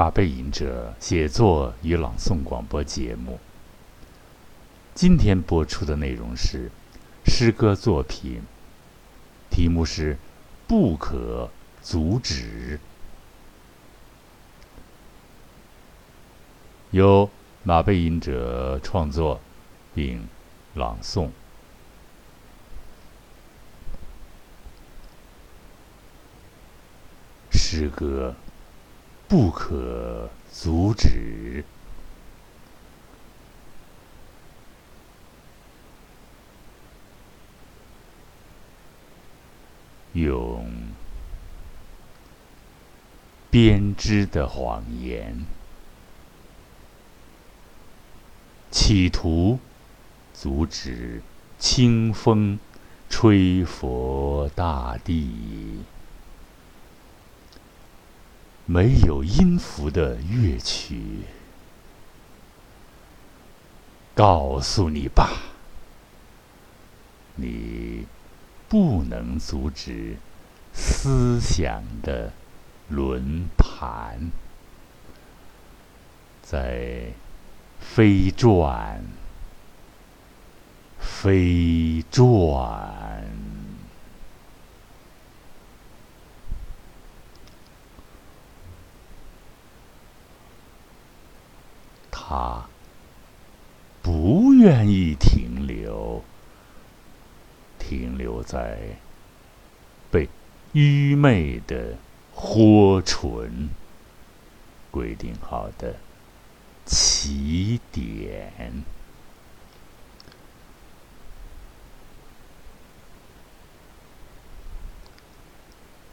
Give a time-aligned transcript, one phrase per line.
[0.00, 3.38] 马背吟者写作与朗诵广播节目。
[4.94, 6.70] 今天播出的内容是
[7.26, 8.40] 诗歌作品，
[9.50, 10.14] 题目是
[10.66, 11.50] 《不可
[11.82, 12.78] 阻止》，
[16.92, 17.28] 由
[17.62, 19.38] 马背吟者创作
[19.94, 20.26] 并
[20.72, 21.28] 朗诵。
[27.52, 28.34] 诗歌
[29.30, 31.64] 不可阻止，
[40.14, 40.68] 用
[43.48, 45.46] 编织的谎言，
[48.72, 49.60] 企图
[50.34, 51.22] 阻止
[51.56, 52.58] 清风
[53.08, 55.84] 吹拂大地。
[58.72, 61.24] 没有音符的乐曲，
[64.14, 65.28] 告诉你吧，
[67.34, 68.06] 你
[68.68, 70.18] 不能阻止
[70.72, 72.32] 思想的
[72.88, 74.30] 轮盘
[76.40, 77.12] 在
[77.80, 79.02] 飞转，
[81.00, 83.49] 飞转。
[92.30, 92.64] 他
[94.02, 96.22] 不愿意停留，
[97.76, 98.78] 停留在
[100.12, 100.28] 被
[100.72, 101.96] 愚昧的
[102.32, 103.70] 豁唇
[104.92, 105.96] 规定好的
[106.86, 108.84] 起点。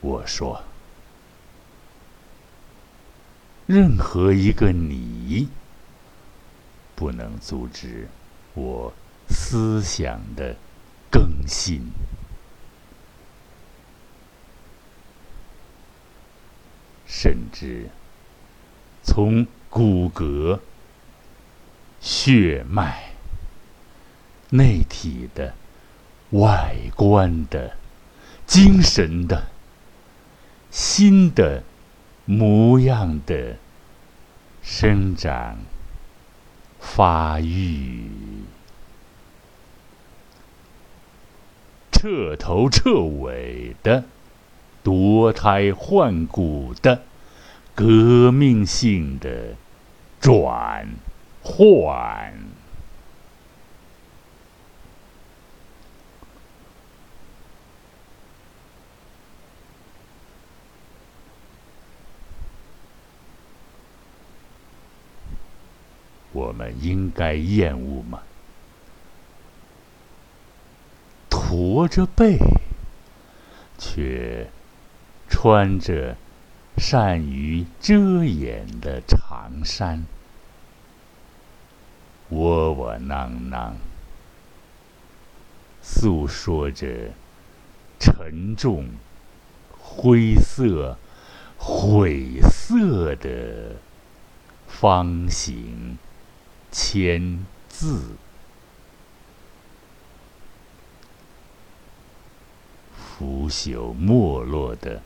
[0.01, 0.63] 我说，
[3.67, 5.49] 任何一个你。
[6.97, 8.07] 不能阻止
[8.55, 8.91] 我
[9.29, 10.55] 思想的
[11.11, 11.91] 更新，
[17.05, 17.89] 甚至
[19.03, 20.59] 从骨骼、
[22.01, 23.11] 血脉、
[24.49, 25.53] 内体的、
[26.31, 27.77] 外观的、
[28.47, 29.51] 精神的、
[30.71, 31.61] 新的
[32.25, 33.57] 模样的
[34.63, 35.59] 生长。
[36.89, 38.09] 发育，
[41.91, 44.05] 彻头彻尾的，
[44.83, 47.03] 夺胎换骨的，
[47.75, 49.55] 革命性的
[50.19, 50.87] 转
[51.43, 52.33] 换。
[66.37, 68.21] 我们应该厌恶吗？
[71.31, 72.37] 驼着背，
[73.79, 74.47] 却
[75.27, 76.15] 穿着
[76.77, 80.05] 善于遮掩的长衫，
[82.29, 83.75] 窝窝囊囊，
[85.81, 87.13] 诉说着
[87.99, 88.85] 沉重、
[89.79, 90.99] 灰色、
[91.57, 93.77] 晦涩的
[94.67, 95.97] 方形。
[96.79, 98.15] 签字，
[102.95, 105.01] 腐朽没落的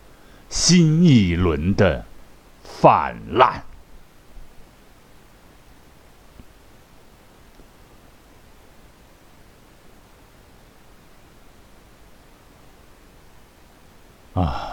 [0.49, 2.05] 新一轮的
[2.61, 3.63] 泛滥
[14.33, 14.70] 啊！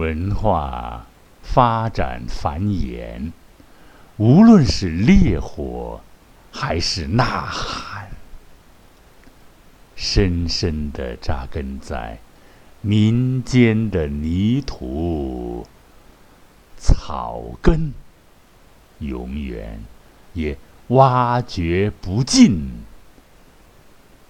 [0.00, 1.06] 文化
[1.42, 3.32] 发展繁衍，
[4.16, 6.00] 无论是烈火
[6.50, 8.08] 还是呐喊，
[9.94, 12.18] 深深的扎根在
[12.80, 15.66] 民间的泥土，
[16.78, 17.92] 草根
[19.00, 19.84] 永远
[20.32, 20.56] 也
[20.88, 22.70] 挖掘不尽。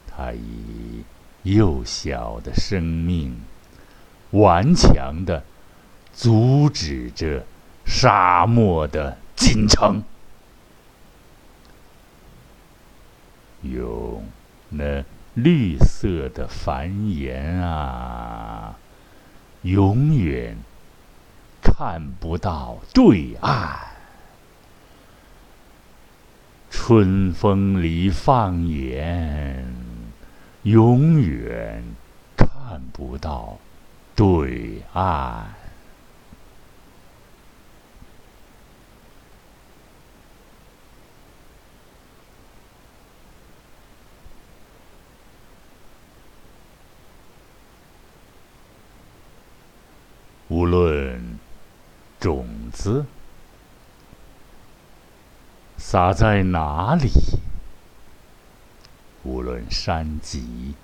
[0.09, 1.05] 它以
[1.45, 3.41] 幼小的生命，
[4.33, 5.45] 顽强的。
[6.13, 7.45] 阻止着
[7.87, 10.03] 沙漠的进程，
[13.63, 14.25] 用
[14.69, 15.05] 那
[15.35, 18.77] 绿色的繁衍啊，
[19.63, 20.57] 永远
[21.63, 23.79] 看不到对岸。
[26.71, 29.75] 春风里放眼，
[30.63, 31.83] 永远
[32.37, 33.59] 看不到
[34.15, 35.55] 对岸。
[50.49, 51.39] 无论
[52.21, 53.07] 种子
[55.79, 57.09] 撒在哪里，
[59.23, 60.75] 无论山脊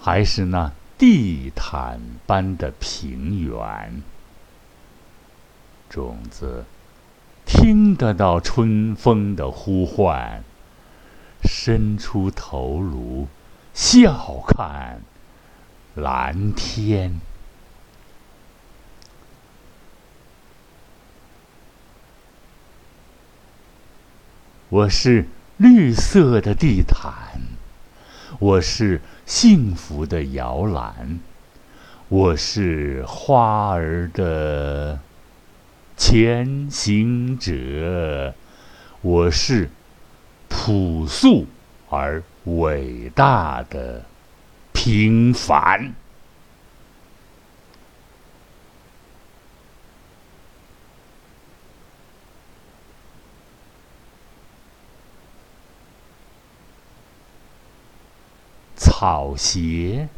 [0.00, 4.02] 还是那地毯般的平原，
[5.88, 6.64] 种子
[7.44, 10.44] 听得到春风的呼唤，
[11.42, 13.26] 伸出头颅，
[13.74, 15.00] 笑看
[15.96, 17.20] 蓝天。
[24.70, 25.26] 我是
[25.56, 27.12] 绿色的地毯，
[28.38, 31.18] 我是幸福的摇篮，
[32.08, 35.00] 我是花儿的
[35.96, 38.32] 前行者，
[39.00, 39.68] 我是
[40.48, 41.46] 朴素
[41.88, 44.04] 而伟大的
[44.72, 45.92] 平凡。
[59.00, 60.10] 草鞋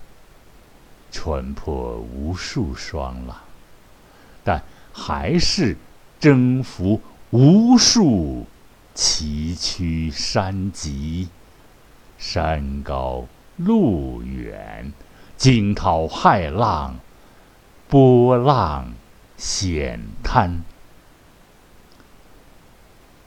[1.12, 3.44] 穿破无数双了，
[4.42, 4.60] 但
[4.92, 5.76] 还是
[6.18, 7.00] 征服
[7.30, 8.44] 无数
[8.92, 11.28] 崎岖山脊，
[12.18, 14.92] 山高路远，
[15.36, 16.96] 惊涛骇浪，
[17.88, 18.94] 波浪
[19.36, 20.64] 险滩，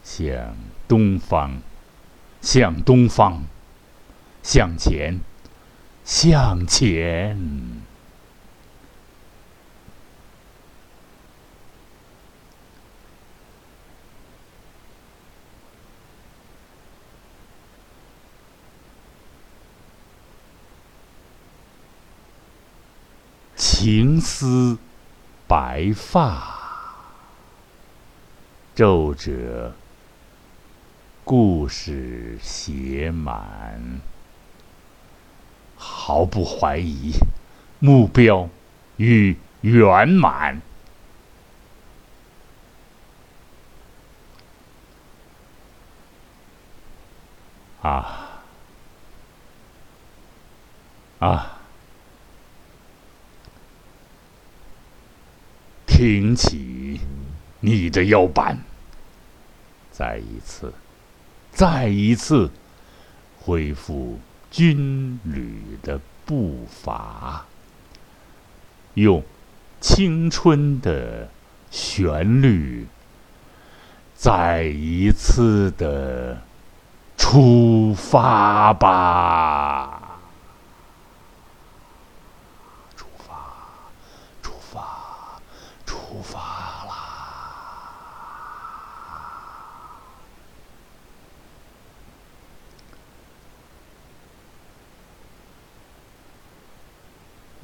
[0.03, 0.53] 向
[0.85, 1.61] 东方，
[2.41, 3.45] 向东方，
[4.43, 5.21] 向前。
[6.05, 7.35] 向前，
[23.55, 24.77] 情丝
[25.47, 26.55] 白发，
[28.75, 29.73] 皱褶，
[31.23, 34.14] 故事写满。
[36.05, 37.13] 毫不怀疑，
[37.79, 38.47] 目标
[38.97, 40.61] 与圆满。
[47.81, 48.43] 啊
[51.17, 51.57] 啊！
[55.87, 56.99] 挺起
[57.61, 58.59] 你的腰板，
[59.91, 60.71] 再一次，
[61.51, 62.51] 再一次
[63.39, 64.19] 恢复。
[64.55, 67.45] 军旅的步伐，
[68.93, 69.21] 用
[69.81, 71.27] 青春的
[71.69, 72.87] 旋律，
[74.15, 76.41] 再一次的
[77.17, 79.94] 出发吧。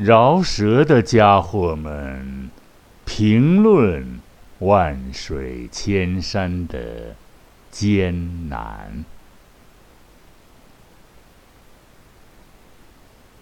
[0.04, 2.50] 饶舌的家伙们
[3.06, 4.20] 评论
[4.58, 7.16] 万水千山的
[7.70, 9.06] 艰难，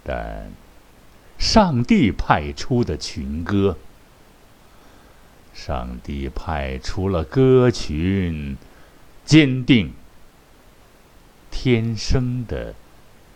[0.03, 0.51] 但
[1.37, 3.77] 上帝派出的群歌，
[5.53, 8.57] 上帝派出了歌群，
[9.23, 9.93] 坚定
[11.49, 12.75] 天生的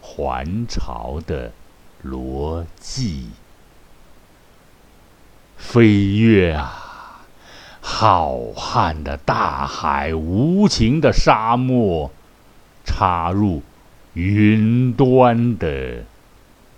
[0.02, 1.54] 还巢的。
[2.04, 3.30] 罗辑，
[5.58, 7.26] 飞跃啊！
[7.86, 12.12] 浩瀚的大海，无情的沙漠，
[12.86, 13.62] 插入
[14.14, 16.04] 云端的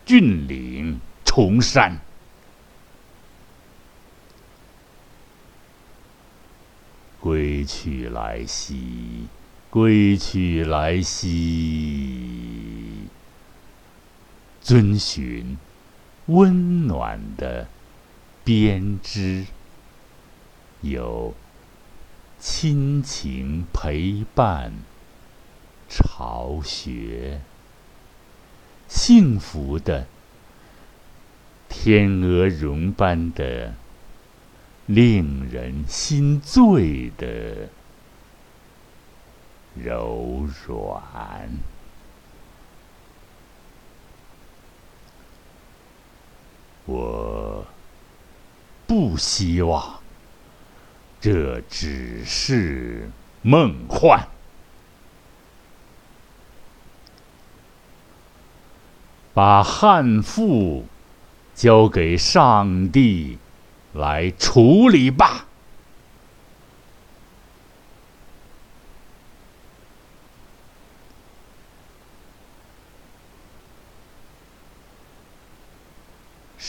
[0.05, 1.99] 峻岭崇山，
[7.19, 9.27] 归去来兮，
[9.69, 12.74] 归去来兮。
[14.65, 15.59] 遵循
[16.25, 17.67] 温暖的
[18.43, 19.45] 编织，
[20.81, 21.35] 有
[22.39, 24.73] 亲情陪伴，
[25.87, 27.41] 巢穴，
[28.87, 30.07] 幸福的
[31.69, 33.75] 天鹅绒般的，
[34.87, 37.69] 令人心醉的
[39.75, 41.51] 柔软。
[46.85, 47.65] 我
[48.87, 49.99] 不希望
[51.19, 53.09] 这只是
[53.41, 54.27] 梦幻。
[59.35, 60.85] 把汉妇
[61.53, 63.37] 交给上帝
[63.91, 65.45] 来处理吧。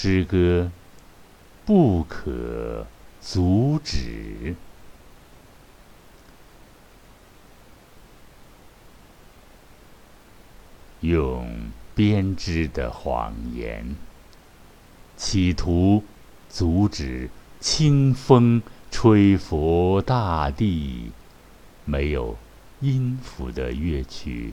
[0.07, 0.71] 诗歌
[1.65, 2.87] 不可
[3.21, 4.55] 阻止，
[11.01, 11.51] 用。
[11.97, 13.97] 编织的谎言，
[15.17, 16.05] 企图
[16.51, 21.11] 阻止清风吹拂大地，
[21.87, 22.37] 没有
[22.81, 24.53] 音符的乐曲。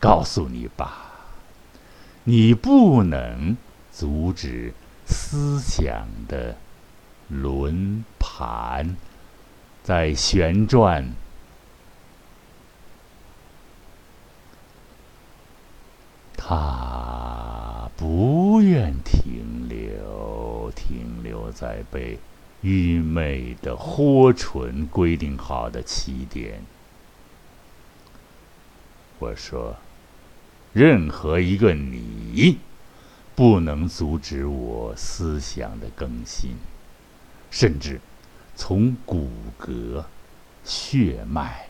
[0.00, 1.12] 告诉你吧，
[2.24, 3.56] 你不能
[3.98, 4.74] 阻止
[5.06, 6.54] 思想的
[7.28, 8.94] 轮盘
[9.82, 11.14] 在旋转。
[16.36, 22.18] 他不愿停留，停留在被
[22.60, 26.60] 愚昧的豁唇规定好的起点。
[29.18, 29.76] 我说，
[30.74, 32.58] 任何一个你，
[33.36, 36.56] 不能阻止我思想的更新，
[37.52, 38.00] 甚至
[38.56, 40.02] 从骨骼、
[40.64, 41.68] 血脉、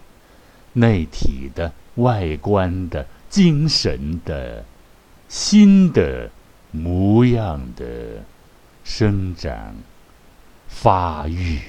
[0.73, 3.07] 内体的外观的。
[3.29, 4.65] 精神的、
[5.29, 6.31] 新的
[6.71, 8.23] 模样的
[8.85, 9.75] 生长、
[10.69, 11.61] 发育，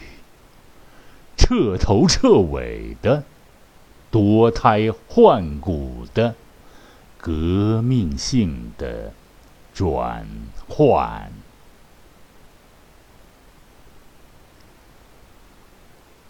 [1.36, 3.24] 彻头彻尾的
[4.12, 6.36] 脱胎换骨的
[7.18, 9.12] 革命性的
[9.78, 10.26] 转
[10.68, 11.32] 换，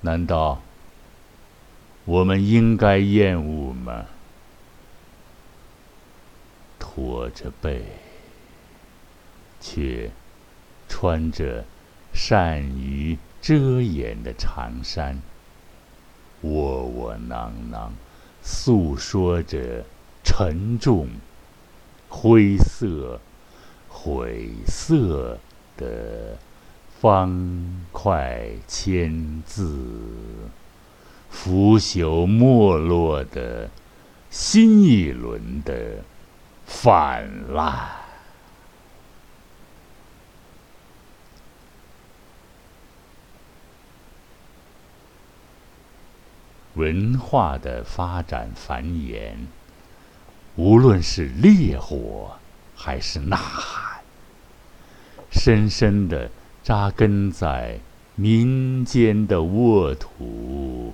[0.02, 0.62] 难道
[2.04, 4.08] 我们应该厌恶吗？
[6.78, 7.86] 驼着背，
[9.62, 10.12] 却
[10.90, 11.64] 穿着
[12.14, 15.22] 善于遮掩的长衫，
[16.42, 17.94] 窝窝囊囊，
[18.44, 19.86] 诉说着
[20.22, 21.08] 沉重、
[22.10, 23.22] 灰色、
[23.90, 25.38] 晦涩
[25.76, 26.38] 的
[27.00, 30.50] 方块签字，
[31.30, 33.70] 腐朽没落的
[34.30, 36.04] 新一轮的。
[36.70, 37.92] 泛滥，
[46.74, 49.48] 文化的发展繁衍，
[50.58, 52.38] 无论是烈火
[52.78, 54.02] 还是呐喊，
[55.32, 56.30] 深深的
[56.64, 57.80] 扎根在
[58.16, 60.94] 民间的沃土、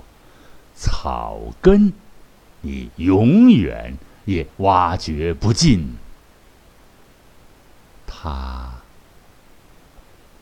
[0.74, 1.92] 草根，
[2.62, 3.96] 你永远。
[4.26, 5.98] 也挖掘不尽，
[8.06, 8.72] 他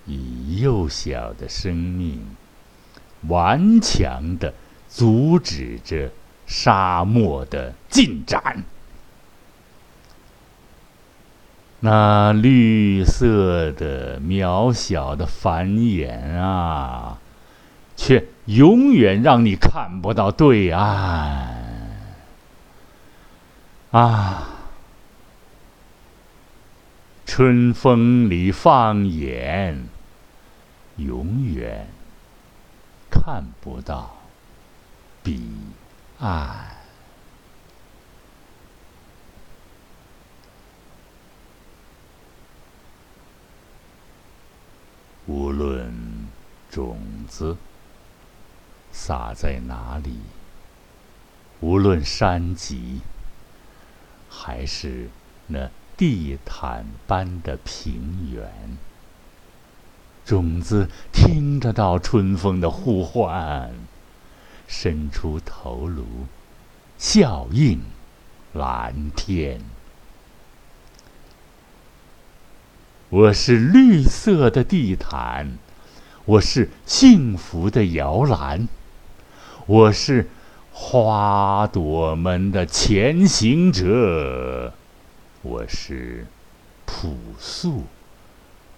[0.07, 2.25] 以幼小的生命
[3.23, 4.55] 顽强的
[4.89, 6.13] 阻止着
[6.47, 8.63] 沙漠的进展。
[11.85, 17.19] 那绿色的渺小的繁衍啊，
[17.97, 21.61] 却永远让你看不到对岸。
[23.91, 24.49] 啊！
[27.27, 29.89] 春风里放眼，
[30.99, 31.89] 永远
[33.11, 34.19] 看不到
[35.23, 35.43] 彼
[36.21, 36.72] 岸。
[45.27, 45.93] 无论
[46.71, 46.99] 种
[47.29, 47.57] 子
[48.91, 50.19] 撒在哪里，
[51.61, 53.01] 无论山脊。
[54.35, 55.11] 还是
[55.49, 58.79] 那地毯般的平原，
[60.25, 63.71] 种子听得到春风的呼唤，
[64.67, 66.05] 伸出头颅，
[66.97, 67.83] 效应
[68.55, 69.61] 蓝天。
[73.13, 75.59] 我是绿色的地毯，
[76.25, 78.67] 我是幸福的摇篮，
[79.67, 80.31] 我是。
[80.75, 84.73] 花朵们的前行者，
[85.43, 86.27] 我是
[86.87, 87.85] 朴素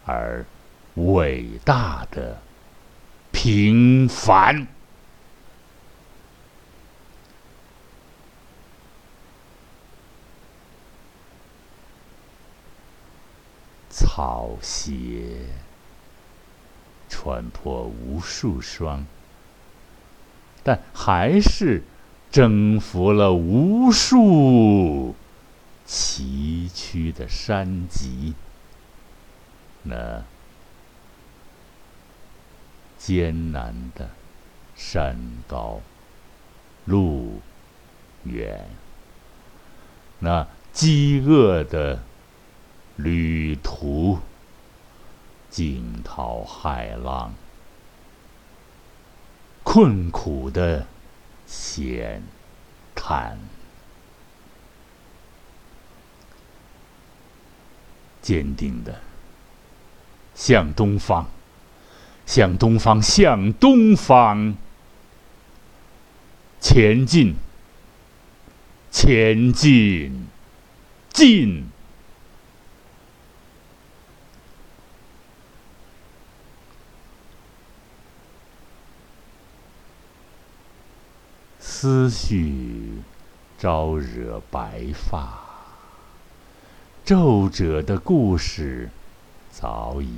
[0.04, 0.44] 而
[0.96, 2.38] 伟大的
[3.30, 4.66] 平凡。
[13.88, 15.40] 草好鞋，
[17.08, 19.04] 穿破无数双，
[20.62, 21.82] 但还是
[22.30, 25.16] 征服了无数
[25.84, 28.34] 崎岖的山脊。
[29.82, 30.22] 那
[32.96, 34.10] 艰难的
[34.76, 35.18] 山
[35.48, 35.80] 高
[36.84, 37.40] 路
[38.22, 38.68] 远，
[40.20, 42.04] 那饥饿的
[42.96, 44.18] 旅途，
[45.50, 47.34] 惊涛骇浪，
[49.62, 50.86] 困苦的
[51.46, 52.22] 险
[52.94, 53.38] 滩，
[58.22, 59.00] 坚定的。
[60.34, 61.28] 向东方，
[62.26, 64.56] 向东方，向东方，
[66.60, 67.34] 前进，
[68.90, 70.26] 前进，
[71.12, 71.73] 进。
[81.84, 83.02] 思绪
[83.58, 85.38] 招惹白发，
[87.04, 88.88] 皱褶的故事。
[89.50, 90.08] 早已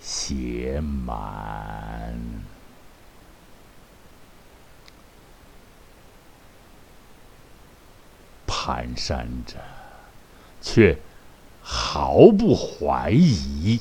[0.00, 2.18] 写满，
[8.44, 9.60] 蹒跚着，
[10.60, 10.98] 却
[11.62, 13.80] 毫不怀疑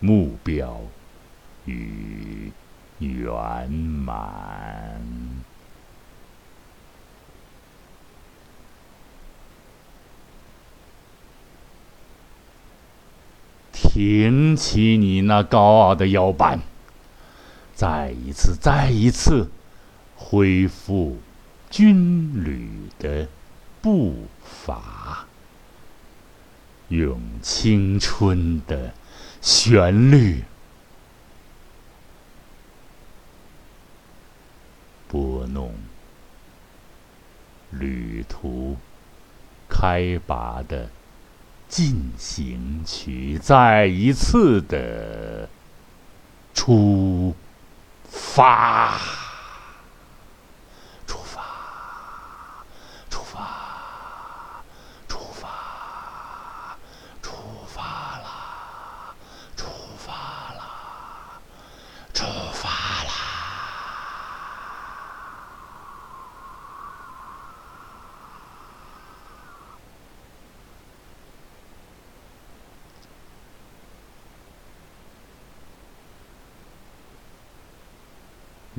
[0.00, 0.82] 目标
[1.64, 2.52] 与
[3.02, 5.00] 圆满。
[13.72, 16.60] 挺起你那高傲的腰板，
[17.74, 19.50] 再一次，再一次
[20.16, 21.18] 恢复
[21.68, 23.28] 军旅的
[23.82, 25.26] 步伐，
[26.88, 28.94] 用青春的
[29.42, 30.42] 旋律
[35.12, 35.74] 拨弄
[37.70, 38.78] 旅途
[39.68, 40.88] 开拔的。
[41.68, 45.48] 进行曲，再一次的
[46.52, 47.34] 出
[48.10, 49.00] 发。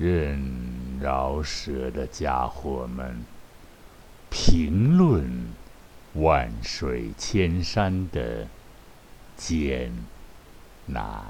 [0.03, 3.23] 任饶舌的家伙们
[4.29, 5.47] 评论
[6.15, 8.45] 万水千山的
[9.37, 9.93] 艰
[10.87, 11.23] 难，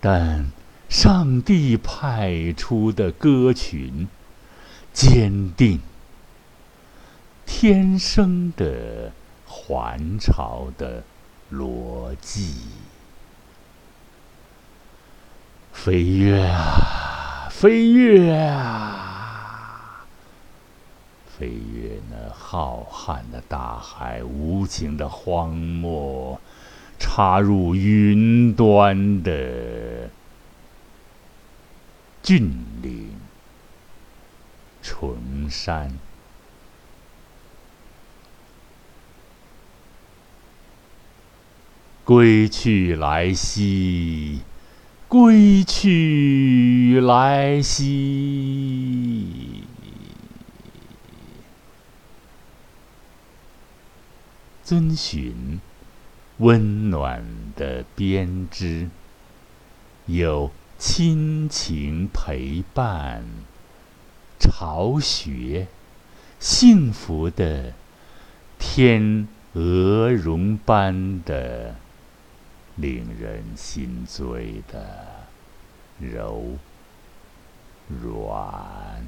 [0.00, 0.50] 但
[0.88, 4.08] 上帝派出的歌群
[4.90, 5.80] 坚定，
[7.44, 9.12] 天生的
[9.46, 11.04] 还朝的。
[11.52, 12.56] 逻辑，
[15.72, 20.04] 飞跃啊，飞跃啊，
[21.38, 26.40] 飞跃那浩瀚的大海，无情的荒漠，
[26.98, 30.10] 插入云端的
[32.22, 32.50] 峻
[32.82, 33.12] 岭、
[34.82, 35.96] 崇山。
[42.06, 44.42] 归去来兮，
[45.08, 48.44] 归去来兮。
[54.62, 55.60] 遵循
[56.36, 57.24] 温暖
[57.56, 58.88] 的编织，
[60.06, 63.24] 有亲情陪伴，
[64.38, 65.66] 巢穴，
[66.38, 67.74] 幸福的
[68.60, 71.74] 天鹅绒般的。
[72.76, 75.26] 令人心醉的
[75.98, 76.58] 柔
[77.88, 79.06] 软，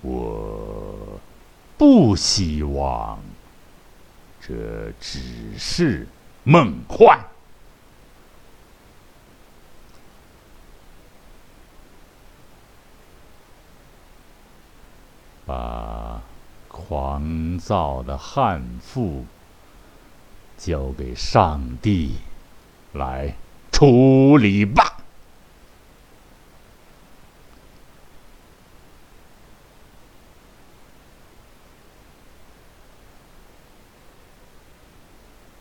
[0.00, 1.20] 我
[1.78, 3.20] 不希望
[4.40, 6.08] 这只是
[6.42, 7.24] 梦幻，
[15.46, 16.20] 把。
[17.72, 19.24] 造的悍妇，
[20.58, 22.16] 交给上帝
[22.92, 23.34] 来
[23.72, 24.98] 处理吧。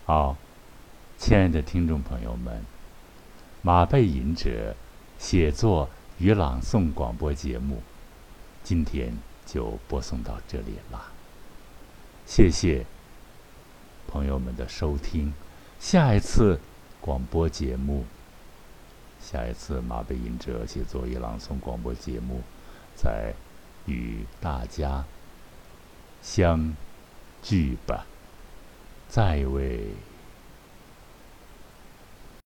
[0.05, 0.35] 好，
[1.17, 2.65] 亲爱的听众朋友们，
[3.61, 4.75] 马背吟者
[5.17, 7.81] 写作与朗诵广播节目，
[8.65, 11.20] 今天就播送到这里了。
[12.33, 12.85] 谢谢
[14.07, 15.33] 朋友们的收听，
[15.81, 16.57] 下一次
[17.01, 18.05] 广播节目，
[19.19, 22.39] 下一次马背吟者写作与朗诵广播节目，
[22.95, 23.33] 再
[23.85, 25.03] 与大家
[26.21, 26.73] 相
[27.43, 28.05] 聚吧。
[29.09, 29.89] 再为。